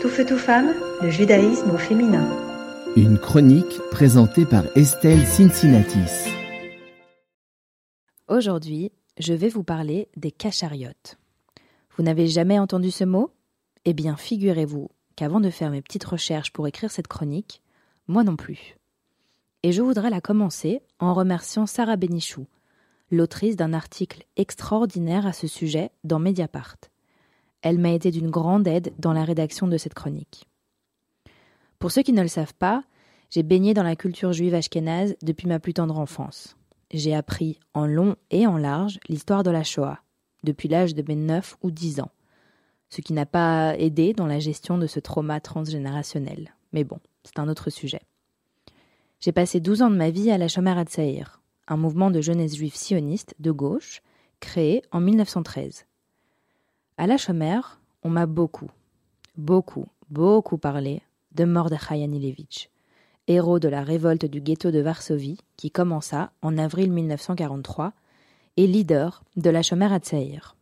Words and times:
Tout 0.00 0.08
feu, 0.08 0.24
tout 0.24 0.38
femme, 0.38 0.74
le 1.02 1.10
judaïsme 1.10 1.72
au 1.72 1.76
féminin. 1.76 2.24
Une 2.94 3.18
chronique 3.18 3.80
présentée 3.90 4.46
par 4.46 4.64
Estelle 4.76 5.26
Cincinnatis. 5.26 6.30
Aujourd'hui, 8.28 8.92
je 9.18 9.34
vais 9.34 9.48
vous 9.48 9.64
parler 9.64 10.08
des 10.16 10.30
cachariotes. 10.30 11.18
Vous 11.96 12.04
n'avez 12.04 12.28
jamais 12.28 12.60
entendu 12.60 12.92
ce 12.92 13.02
mot? 13.02 13.32
Eh 13.86 13.92
bien, 13.92 14.16
figurez-vous 14.16 14.88
qu'avant 15.16 15.40
de 15.40 15.50
faire 15.50 15.72
mes 15.72 15.82
petites 15.82 16.04
recherches 16.04 16.52
pour 16.52 16.68
écrire 16.68 16.92
cette 16.92 17.08
chronique, 17.08 17.60
moi 18.06 18.22
non 18.22 18.36
plus. 18.36 18.76
Et 19.64 19.72
je 19.72 19.82
voudrais 19.82 20.10
la 20.10 20.20
commencer 20.20 20.80
en 21.00 21.12
remerciant 21.12 21.66
Sarah 21.66 21.96
Benichou, 21.96 22.46
l'autrice 23.10 23.56
d'un 23.56 23.72
article 23.72 24.22
extraordinaire 24.36 25.26
à 25.26 25.32
ce 25.32 25.48
sujet 25.48 25.90
dans 26.04 26.20
Mediapart. 26.20 26.76
Elle 27.62 27.78
m'a 27.78 27.92
été 27.92 28.10
d'une 28.10 28.30
grande 28.30 28.68
aide 28.68 28.92
dans 28.98 29.12
la 29.12 29.24
rédaction 29.24 29.66
de 29.66 29.76
cette 29.76 29.94
chronique. 29.94 30.48
Pour 31.78 31.90
ceux 31.90 32.02
qui 32.02 32.12
ne 32.12 32.22
le 32.22 32.28
savent 32.28 32.54
pas, 32.54 32.84
j'ai 33.30 33.42
baigné 33.42 33.74
dans 33.74 33.82
la 33.82 33.96
culture 33.96 34.32
juive 34.32 34.54
ashkénaze 34.54 35.16
depuis 35.22 35.46
ma 35.46 35.58
plus 35.58 35.74
tendre 35.74 35.98
enfance. 35.98 36.56
J'ai 36.90 37.14
appris 37.14 37.60
en 37.74 37.86
long 37.86 38.16
et 38.30 38.46
en 38.46 38.56
large 38.56 38.98
l'histoire 39.08 39.42
de 39.42 39.50
la 39.50 39.62
Shoah, 39.62 39.98
depuis 40.44 40.68
l'âge 40.68 40.94
de 40.94 41.04
mes 41.06 41.16
9 41.16 41.56
ou 41.62 41.70
10 41.70 42.00
ans, 42.00 42.10
ce 42.88 43.00
qui 43.00 43.12
n'a 43.12 43.26
pas 43.26 43.76
aidé 43.76 44.14
dans 44.14 44.26
la 44.26 44.38
gestion 44.38 44.78
de 44.78 44.86
ce 44.86 44.98
trauma 44.98 45.40
transgénérationnel. 45.40 46.54
Mais 46.72 46.84
bon, 46.84 46.98
c'est 47.24 47.38
un 47.38 47.48
autre 47.48 47.70
sujet. 47.70 48.00
J'ai 49.20 49.32
passé 49.32 49.60
12 49.60 49.82
ans 49.82 49.90
de 49.90 49.96
ma 49.96 50.10
vie 50.10 50.30
à 50.30 50.38
la 50.38 50.48
Shomer 50.48 50.78
Hatzair, 50.78 51.42
un 51.66 51.76
mouvement 51.76 52.10
de 52.10 52.20
jeunesse 52.20 52.56
juive 52.56 52.74
sioniste 52.74 53.34
de 53.40 53.50
gauche 53.50 54.00
créé 54.40 54.82
en 54.92 55.00
1913. 55.00 55.87
À 57.00 57.06
la 57.06 57.16
Chomère, 57.16 57.80
on 58.02 58.10
m'a 58.10 58.26
beaucoup, 58.26 58.72
beaucoup, 59.36 59.86
beaucoup 60.10 60.58
parlé 60.58 61.00
de 61.30 61.44
Mordechai 61.44 62.02
Anilevitch, 62.02 62.70
héros 63.28 63.60
de 63.60 63.68
la 63.68 63.84
révolte 63.84 64.24
du 64.24 64.40
ghetto 64.40 64.72
de 64.72 64.80
Varsovie 64.80 65.38
qui 65.56 65.70
commença 65.70 66.32
en 66.42 66.58
avril 66.58 66.90
1943 66.90 67.92
et 68.56 68.66
leader 68.66 69.22
de 69.36 69.48
la 69.48 69.62
Chomère 69.62 69.92
Hatzair. 69.92 70.56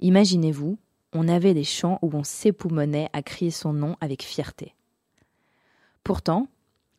Imaginez-vous, 0.00 0.78
on 1.12 1.28
avait 1.28 1.54
des 1.54 1.62
chants 1.62 2.00
où 2.02 2.10
on 2.12 2.24
s'époumonnait 2.24 3.08
à 3.12 3.22
crier 3.22 3.52
son 3.52 3.72
nom 3.72 3.94
avec 4.00 4.24
fierté. 4.24 4.74
Pourtant, 6.02 6.48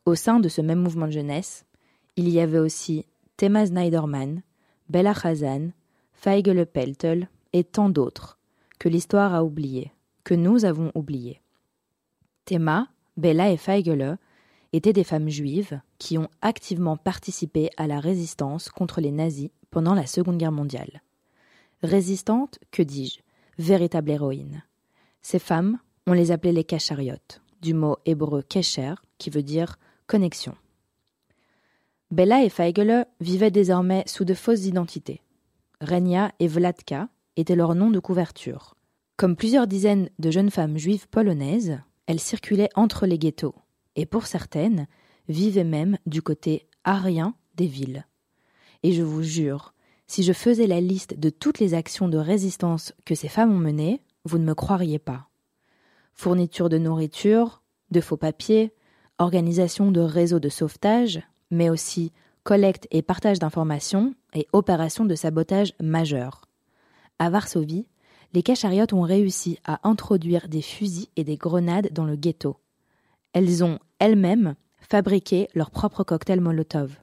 au 0.05 0.15
sein 0.15 0.39
de 0.39 0.47
ce 0.47 0.61
même 0.61 0.79
mouvement 0.79 1.07
de 1.07 1.11
jeunesse, 1.11 1.65
il 2.15 2.29
y 2.29 2.39
avait 2.39 2.59
aussi 2.59 3.05
Tema 3.35 3.65
Snyderman, 3.65 4.41
Bella 4.87 5.13
Khazan, 5.13 5.71
Feigele 6.13 6.65
Peltel 6.65 7.27
et 7.51 7.65
tant 7.65 7.89
d'autres 7.89 8.39
que 8.83 8.89
l'histoire 8.89 9.33
a 9.33 9.45
oublié, 9.45 9.93
que 10.25 10.33
nous 10.33 10.65
avons 10.65 10.91
oublié. 10.93 11.41
Théma, 12.43 12.89
Bella 13.15 13.49
et 13.49 13.55
Feigele 13.55 14.17
étaient 14.73 14.91
des 14.91 15.05
femmes 15.05 15.29
juives 15.29 15.79
qui 15.99 16.17
ont 16.17 16.27
activement 16.41 16.97
participé 16.97 17.69
à 17.77 17.87
la 17.87 18.01
résistance 18.01 18.67
contre 18.67 18.99
les 18.99 19.11
nazis 19.11 19.51
pendant 19.69 19.93
la 19.93 20.05
Seconde 20.05 20.37
Guerre 20.37 20.51
mondiale. 20.51 21.01
Résistantes, 21.81 22.59
que 22.71 22.83
dis-je, 22.83 23.21
véritables 23.57 24.11
héroïnes. 24.11 24.65
Ces 25.21 25.39
femmes, 25.39 25.79
on 26.05 26.11
les 26.11 26.31
appelait 26.31 26.51
les 26.51 26.65
cachariotes, 26.65 27.41
du 27.61 27.73
mot 27.73 27.95
hébreu 28.05 28.41
kesher, 28.41 28.95
qui 29.17 29.29
veut 29.29 29.43
dire 29.43 29.77
connexion. 30.07 30.57
Bella 32.11 32.43
et 32.43 32.49
Feigele 32.49 33.05
vivaient 33.21 33.49
désormais 33.49 34.03
sous 34.07 34.25
de 34.25 34.33
fausses 34.33 34.65
identités. 34.65 35.21
Renia 35.79 36.33
et 36.39 36.49
Vladka 36.49 37.07
était 37.37 37.55
leur 37.55 37.75
nom 37.75 37.89
de 37.89 37.99
couverture. 37.99 38.75
Comme 39.17 39.35
plusieurs 39.35 39.67
dizaines 39.67 40.09
de 40.19 40.31
jeunes 40.31 40.49
femmes 40.49 40.77
juives 40.77 41.07
polonaises, 41.07 41.79
elles 42.07 42.19
circulaient 42.19 42.69
entre 42.75 43.05
les 43.05 43.17
ghettos, 43.17 43.55
et 43.95 44.05
pour 44.05 44.25
certaines, 44.25 44.87
vivaient 45.27 45.63
même 45.63 45.97
du 46.05 46.21
côté 46.21 46.67
arien 46.83 47.35
des 47.55 47.67
villes. 47.67 48.05
Et 48.81 48.91
je 48.91 49.03
vous 49.03 49.23
jure, 49.23 49.73
si 50.07 50.23
je 50.23 50.33
faisais 50.33 50.67
la 50.67 50.81
liste 50.81 51.19
de 51.19 51.29
toutes 51.29 51.59
les 51.59 51.73
actions 51.73 52.09
de 52.09 52.17
résistance 52.17 52.93
que 53.05 53.15
ces 53.15 53.29
femmes 53.29 53.53
ont 53.53 53.59
menées, 53.59 54.01
vous 54.25 54.37
ne 54.37 54.45
me 54.45 54.55
croiriez 54.55 54.99
pas. 54.99 55.29
Fourniture 56.13 56.69
de 56.69 56.77
nourriture, 56.77 57.61
de 57.91 58.01
faux 58.01 58.17
papiers, 58.17 58.73
organisation 59.19 59.91
de 59.91 60.01
réseaux 60.01 60.39
de 60.39 60.49
sauvetage, 60.49 61.21
mais 61.51 61.69
aussi 61.69 62.11
collecte 62.43 62.87
et 62.91 63.01
partage 63.01 63.39
d'informations 63.39 64.13
et 64.33 64.47
opérations 64.51 65.05
de 65.05 65.15
sabotage 65.15 65.73
majeures. 65.81 66.41
À 67.19 67.29
Varsovie, 67.29 67.87
les 68.33 68.43
cachariotes 68.43 68.93
ont 68.93 69.03
réussi 69.03 69.59
à 69.63 69.87
introduire 69.87 70.47
des 70.47 70.61
fusils 70.61 71.07
et 71.15 71.23
des 71.23 71.37
grenades 71.37 71.93
dans 71.93 72.05
le 72.05 72.15
ghetto. 72.15 72.57
Elles 73.33 73.63
ont 73.63 73.79
elles-mêmes 73.99 74.55
fabriqué 74.79 75.47
leur 75.53 75.71
propre 75.71 76.03
cocktail 76.03 76.41
Molotov. 76.41 76.97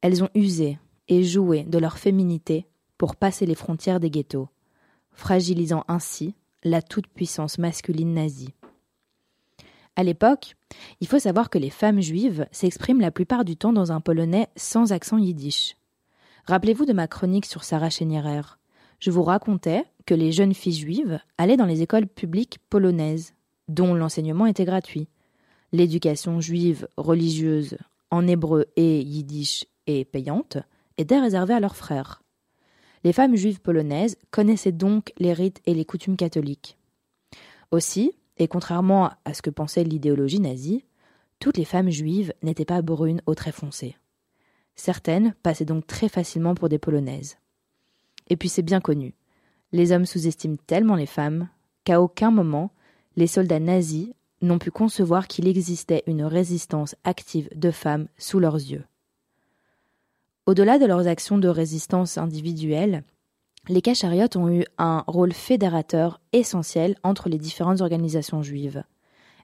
Elles 0.00 0.22
ont 0.22 0.30
usé 0.34 0.78
et 1.08 1.24
joué 1.24 1.62
de 1.64 1.78
leur 1.78 1.98
féminité 1.98 2.66
pour 2.98 3.16
passer 3.16 3.46
les 3.46 3.54
frontières 3.54 4.00
des 4.00 4.10
ghettos, 4.10 4.48
fragilisant 5.12 5.84
ainsi 5.88 6.34
la 6.64 6.82
toute-puissance 6.82 7.58
masculine 7.58 8.14
nazie. 8.14 8.54
À 9.94 10.02
l'époque, 10.02 10.56
il 11.00 11.06
faut 11.06 11.18
savoir 11.18 11.48
que 11.48 11.58
les 11.58 11.70
femmes 11.70 12.02
juives 12.02 12.46
s'expriment 12.50 13.00
la 13.00 13.10
plupart 13.10 13.44
du 13.44 13.56
temps 13.56 13.72
dans 13.72 13.92
un 13.92 14.00
polonais 14.00 14.48
sans 14.56 14.92
accent 14.92 15.16
yiddish. 15.16 15.76
Rappelez-vous 16.46 16.84
de 16.84 16.92
ma 16.92 17.08
chronique 17.08 17.46
sur 17.46 17.64
Sarah 17.64 17.90
Chenierer 17.90 18.42
je 18.98 19.10
vous 19.10 19.22
racontais 19.22 19.84
que 20.06 20.14
les 20.14 20.32
jeunes 20.32 20.54
filles 20.54 20.72
juives 20.72 21.20
allaient 21.38 21.56
dans 21.56 21.66
les 21.66 21.82
écoles 21.82 22.06
publiques 22.06 22.58
polonaises, 22.70 23.34
dont 23.68 23.94
l'enseignement 23.94 24.46
était 24.46 24.64
gratuit. 24.64 25.08
L'éducation 25.72 26.40
juive 26.40 26.88
religieuse 26.96 27.76
en 28.10 28.26
hébreu 28.26 28.66
et 28.76 29.00
yiddish 29.00 29.66
et 29.86 30.04
payante 30.04 30.58
était 30.96 31.18
réservée 31.18 31.54
à 31.54 31.60
leurs 31.60 31.76
frères. 31.76 32.22
Les 33.04 33.12
femmes 33.12 33.36
juives 33.36 33.60
polonaises 33.60 34.16
connaissaient 34.30 34.72
donc 34.72 35.12
les 35.18 35.32
rites 35.32 35.60
et 35.66 35.74
les 35.74 35.84
coutumes 35.84 36.16
catholiques. 36.16 36.78
Aussi, 37.70 38.12
et 38.38 38.48
contrairement 38.48 39.10
à 39.24 39.34
ce 39.34 39.42
que 39.42 39.50
pensait 39.50 39.84
l'idéologie 39.84 40.40
nazie, 40.40 40.84
toutes 41.38 41.58
les 41.58 41.64
femmes 41.64 41.90
juives 41.90 42.32
n'étaient 42.42 42.64
pas 42.64 42.82
brunes 42.82 43.20
aux 43.26 43.34
traits 43.34 43.54
foncés. 43.54 43.96
Certaines 44.76 45.34
passaient 45.42 45.64
donc 45.64 45.86
très 45.86 46.08
facilement 46.08 46.54
pour 46.54 46.68
des 46.68 46.78
polonaises. 46.78 47.38
Et 48.28 48.36
puis 48.36 48.48
c'est 48.48 48.62
bien 48.62 48.80
connu. 48.80 49.14
Les 49.72 49.92
hommes 49.92 50.06
sous-estiment 50.06 50.58
tellement 50.66 50.94
les 50.94 51.06
femmes 51.06 51.48
qu'à 51.84 52.00
aucun 52.00 52.30
moment 52.30 52.70
les 53.16 53.26
soldats 53.26 53.60
nazis 53.60 54.08
n'ont 54.42 54.58
pu 54.58 54.70
concevoir 54.70 55.26
qu'il 55.26 55.48
existait 55.48 56.02
une 56.06 56.22
résistance 56.22 56.94
active 57.04 57.48
de 57.54 57.70
femmes 57.70 58.08
sous 58.18 58.38
leurs 58.38 58.56
yeux. 58.56 58.84
Au-delà 60.44 60.78
de 60.78 60.86
leurs 60.86 61.08
actions 61.08 61.38
de 61.38 61.48
résistance 61.48 62.18
individuelles, 62.18 63.02
les 63.68 63.82
cachariotes 63.82 64.36
ont 64.36 64.48
eu 64.48 64.64
un 64.78 65.02
rôle 65.08 65.32
fédérateur 65.32 66.20
essentiel 66.32 66.96
entre 67.02 67.28
les 67.28 67.38
différentes 67.38 67.80
organisations 67.80 68.42
juives. 68.42 68.84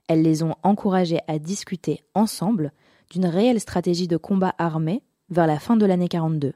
Elles 0.07 0.21
les 0.21 0.43
ont 0.43 0.55
encouragées 0.63 1.19
à 1.27 1.39
discuter 1.39 2.03
ensemble 2.13 2.71
d'une 3.09 3.25
réelle 3.25 3.59
stratégie 3.59 4.07
de 4.07 4.17
combat 4.17 4.53
armé 4.57 5.01
vers 5.29 5.47
la 5.47 5.59
fin 5.59 5.75
de 5.75 5.85
l'année 5.85 6.07
42. 6.07 6.53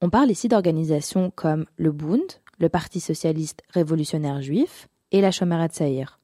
On 0.00 0.10
parle 0.10 0.30
ici 0.30 0.48
d'organisations 0.48 1.30
comme 1.34 1.66
le 1.76 1.92
Bund, 1.92 2.26
le 2.58 2.68
Parti 2.68 3.00
socialiste 3.00 3.62
révolutionnaire 3.70 4.42
juif, 4.42 4.88
et 5.12 5.20
la 5.20 5.30
Shomer 5.30 5.66
Tzaïr, 5.68 6.18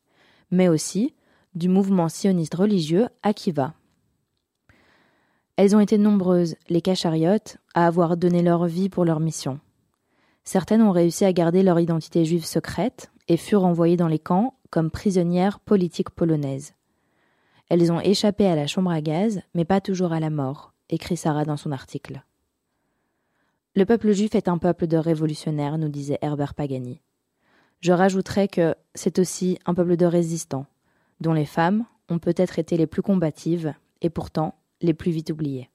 mais 0.51 0.69
aussi 0.69 1.15
du 1.55 1.69
mouvement 1.69 2.09
sioniste 2.09 2.55
religieux 2.55 3.09
Akiva. 3.23 3.75
Elles 5.57 5.77
ont 5.77 5.81
été 5.81 5.99
nombreuses, 5.99 6.57
les 6.69 6.81
cachariotes, 6.81 7.59
à 7.75 7.87
avoir 7.87 8.17
donné 8.17 8.43
leur 8.43 8.67
vie 8.67 8.89
pour 8.89 9.05
leur 9.05 9.21
mission. 9.21 9.61
Certaines 10.45 10.83
ont 10.83 10.91
réussi 10.91 11.25
à 11.25 11.33
garder 11.33 11.63
leur 11.63 11.79
identité 11.79 12.25
juive 12.25 12.45
secrète 12.45 13.13
et 13.29 13.37
furent 13.37 13.65
envoyées 13.65 13.97
dans 13.97 14.09
les 14.09 14.19
camps 14.19 14.55
comme 14.71 14.91
prisonnières 14.91 15.61
politiques 15.61 16.11
polonaises. 16.11 16.75
Elles 17.69 17.93
ont 17.93 18.01
échappé 18.01 18.47
à 18.47 18.57
la 18.57 18.67
chambre 18.67 18.91
à 18.91 19.01
gaz, 19.01 19.43
mais 19.55 19.65
pas 19.65 19.81
toujours 19.81 20.13
à 20.13 20.21
la 20.21 20.31
mort, 20.31 20.72
écrit 20.93 21.17
Sarah 21.17 21.45
dans 21.45 21.57
son 21.57 21.73
article. 21.73 22.23
Le 23.75 23.85
peuple 23.87 24.13
juif 24.13 24.35
est 24.35 24.49
un 24.49 24.59
peuple 24.59 24.87
de 24.87 24.99
révolutionnaires, 24.99 25.79
nous 25.79 25.89
disait 25.89 26.19
Herbert 26.23 26.55
Pagani. 26.55 27.01
Je 27.81 27.93
rajouterai 27.93 28.47
que 28.47 28.75
c'est 28.95 29.19
aussi 29.19 29.59
un 29.67 29.75
peuple 29.75 29.97
de 29.97 30.07
résistants, 30.07 30.67
dont 31.21 31.33
les 31.33 31.47
femmes 31.47 31.85
ont 32.09 32.19
peut-être 32.19 32.59
été 32.59 32.77
les 32.77 32.87
plus 32.87 33.03
combatives 33.03 33.75
et 34.03 34.11
pourtant 34.11 34.55
les 34.83 34.95
plus 34.95 35.11
vite 35.11 35.31
oubliées. 35.31 35.71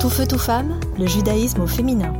Tout 0.00 0.10
feu, 0.10 0.26
tout 0.26 0.38
femme, 0.38 0.78
le 0.98 1.06
judaïsme 1.06 1.62
au 1.62 1.66
féminin. 1.66 2.12